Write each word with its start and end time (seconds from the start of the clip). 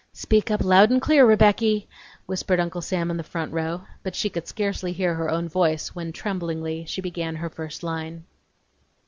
"Speak 0.13 0.49
up 0.49 0.63
loud 0.63 0.89
and 0.89 0.99
clear, 0.99 1.27
Rebecky," 1.27 1.85
whispered 2.25 2.59
Uncle 2.59 2.81
Sam 2.81 3.11
in 3.11 3.17
the 3.17 3.23
front 3.23 3.53
row, 3.53 3.83
but 4.01 4.15
she 4.15 4.31
could 4.31 4.47
scarcely 4.47 4.93
hear 4.93 5.13
her 5.13 5.29
own 5.29 5.47
voice 5.47 5.89
when, 5.89 6.11
tremblingly, 6.11 6.85
she 6.85 7.01
began 7.01 7.35
her 7.35 7.51
first 7.51 7.83
line. 7.83 8.25